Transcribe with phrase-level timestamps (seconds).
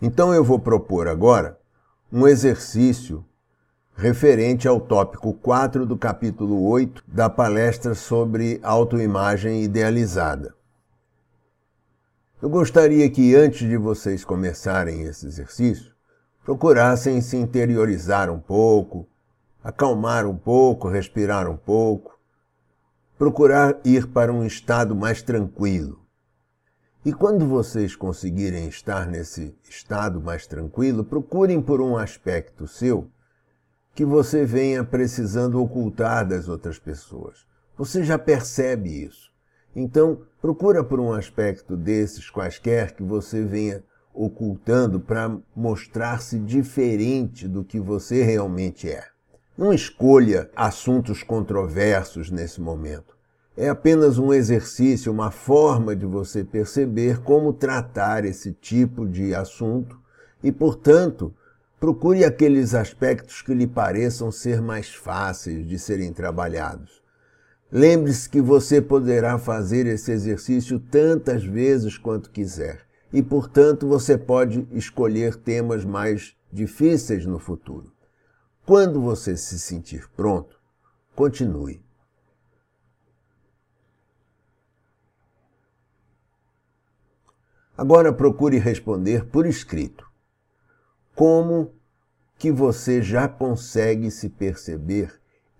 [0.00, 1.58] Então eu vou propor agora
[2.12, 3.24] um exercício
[3.96, 10.54] referente ao tópico 4 do capítulo 8 da palestra sobre autoimagem idealizada.
[12.40, 15.92] Eu gostaria que antes de vocês começarem esse exercício,
[16.44, 19.08] procurassem se interiorizar um pouco,
[19.64, 22.16] acalmar um pouco, respirar um pouco,
[23.18, 26.07] procurar ir para um estado mais tranquilo.
[27.08, 33.10] E quando vocês conseguirem estar nesse estado mais tranquilo, procurem por um aspecto seu
[33.94, 37.46] que você venha precisando ocultar das outras pessoas.
[37.78, 39.32] Você já percebe isso.
[39.74, 43.82] Então, procura por um aspecto desses quaisquer que você venha
[44.12, 49.06] ocultando para mostrar-se diferente do que você realmente é.
[49.56, 53.17] Não escolha assuntos controversos nesse momento
[53.60, 59.98] é apenas um exercício, uma forma de você perceber como tratar esse tipo de assunto
[60.40, 61.34] e, portanto,
[61.80, 67.02] procure aqueles aspectos que lhe pareçam ser mais fáceis de serem trabalhados.
[67.70, 74.68] Lembre-se que você poderá fazer esse exercício tantas vezes quanto quiser e, portanto, você pode
[74.70, 77.92] escolher temas mais difíceis no futuro.
[78.64, 80.56] Quando você se sentir pronto,
[81.16, 81.87] continue.
[87.78, 90.04] Agora procure responder por escrito.
[91.14, 91.70] Como
[92.36, 95.12] que você já consegue se perceber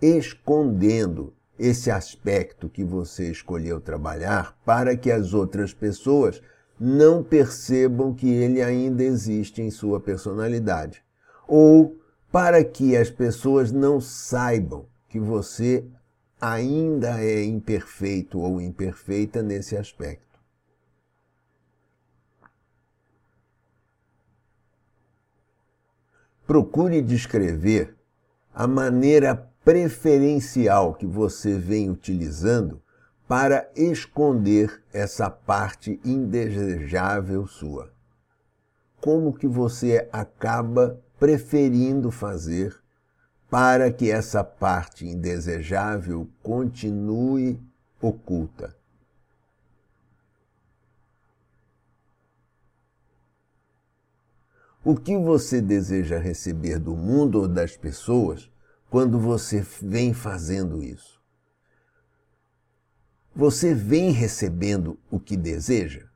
[0.00, 6.40] escondendo esse aspecto que você escolheu trabalhar para que as outras pessoas
[6.80, 11.04] não percebam que ele ainda existe em sua personalidade?
[11.46, 11.98] Ou
[12.32, 15.84] para que as pessoas não saibam que você
[16.40, 20.35] ainda é imperfeito ou imperfeita nesse aspecto?
[26.46, 27.96] Procure descrever
[28.54, 32.80] a maneira preferencial que você vem utilizando
[33.26, 37.92] para esconder essa parte indesejável sua.
[39.00, 42.76] Como que você acaba preferindo fazer
[43.50, 47.60] para que essa parte indesejável continue
[48.00, 48.76] oculta?
[54.88, 58.48] O que você deseja receber do mundo ou das pessoas
[58.88, 61.20] quando você vem fazendo isso?
[63.34, 66.06] Você vem recebendo o que deseja?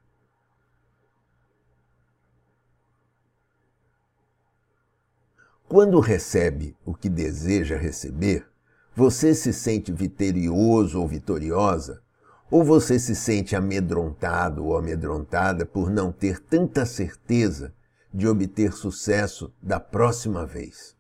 [5.69, 8.47] Quando recebe o que deseja receber,
[8.95, 12.05] você se sente vitorioso ou vitoriosa?
[12.49, 17.75] Ou você se sente amedrontado ou amedrontada por não ter tanta certeza
[18.13, 20.97] de obter sucesso da próxima vez.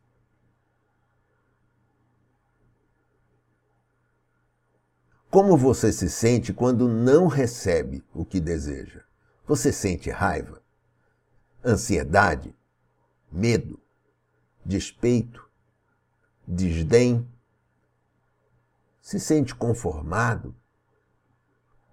[5.30, 9.04] Como você se sente quando não recebe o que deseja?
[9.46, 10.62] Você sente raiva,
[11.64, 12.54] ansiedade,
[13.30, 13.80] medo,
[14.64, 15.48] despeito,
[16.46, 17.28] desdém?
[19.00, 20.54] Se sente conformado?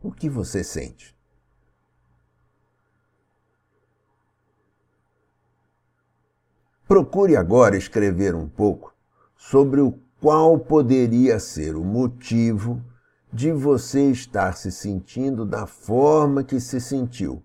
[0.02, 1.17] O que você sente?
[6.88, 8.94] Procure agora escrever um pouco
[9.36, 12.82] sobre o qual poderia ser o motivo
[13.32, 17.44] de você estar se sentindo da forma que se sentiu,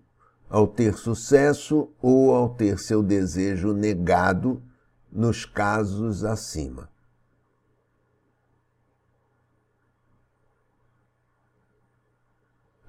[0.49, 4.63] ao ter sucesso ou ao ter seu desejo negado
[5.11, 6.89] nos casos acima.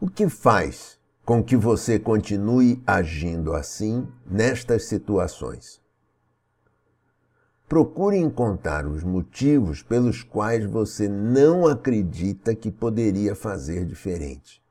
[0.00, 5.83] O que faz com que você continue agindo assim nestas situações?
[7.68, 14.62] Procure encontrar os motivos pelos quais você não acredita que poderia fazer diferente.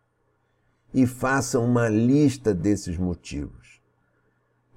[0.94, 3.82] E faça uma lista desses motivos.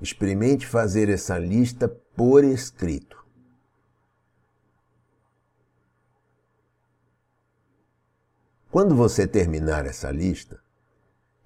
[0.01, 3.23] Experimente fazer essa lista por escrito.
[8.71, 10.61] Quando você terminar essa lista,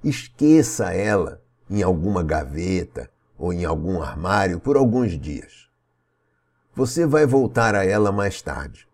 [0.02, 5.69] esqueça ela em alguma gaveta ou em algum armário por alguns dias.
[6.80, 8.88] Você vai voltar a ela mais tarde.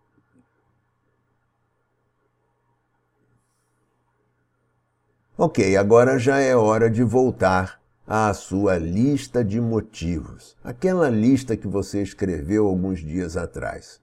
[5.37, 11.65] Ok, agora já é hora de voltar à sua lista de motivos, aquela lista que
[11.65, 14.01] você escreveu alguns dias atrás.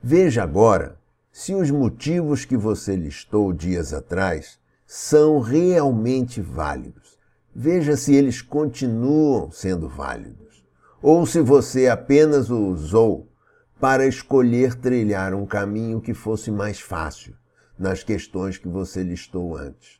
[0.00, 0.96] Veja agora
[1.32, 7.18] se os motivos que você listou dias atrás são realmente válidos.
[7.52, 10.39] Veja se eles continuam sendo válidos,
[11.02, 13.28] ou se você apenas o usou
[13.80, 17.34] para escolher trilhar um caminho que fosse mais fácil
[17.78, 19.98] nas questões que você listou antes.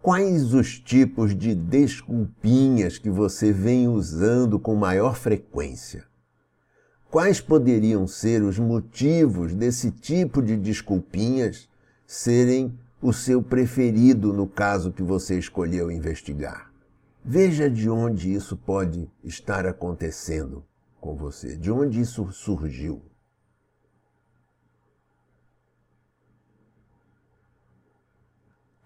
[0.00, 6.06] Quais os tipos de desculpinhas que você vem usando com maior frequência?
[7.10, 11.68] Quais poderiam ser os motivos desse tipo de desculpinhas
[12.06, 16.72] serem o seu preferido no caso que você escolheu investigar?
[17.24, 20.64] Veja de onde isso pode estar acontecendo
[21.00, 23.02] com você, de onde isso surgiu.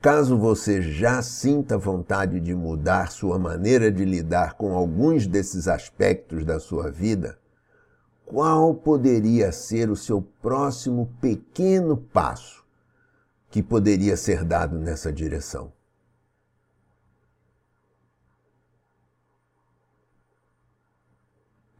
[0.00, 6.44] Caso você já sinta vontade de mudar sua maneira de lidar com alguns desses aspectos
[6.44, 7.38] da sua vida,
[8.26, 12.61] qual poderia ser o seu próximo pequeno passo
[13.52, 15.70] que poderia ser dado nessa direção?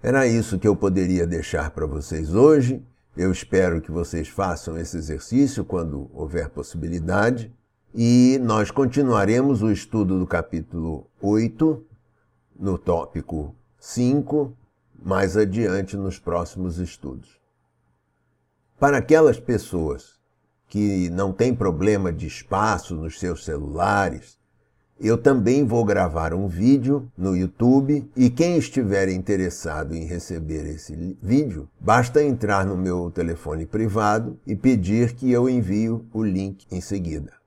[0.03, 2.85] Era isso que eu poderia deixar para vocês hoje.
[3.17, 7.51] Eu espero que vocês façam esse exercício quando houver possibilidade.
[7.95, 11.87] E nós continuaremos o estudo do capítulo 8,
[12.55, 14.55] no tópico 5,
[15.03, 17.41] mais adiante nos próximos estudos.
[18.79, 20.22] Para aquelas pessoas
[20.73, 24.39] que não têm problema de espaço nos seus celulares,
[24.99, 31.19] eu também vou gravar um vídeo no YouTube e quem estiver interessado em receber esse
[31.23, 36.81] vídeo, basta entrar no meu telefone privado e pedir que eu envie o link em
[36.81, 37.42] seguida.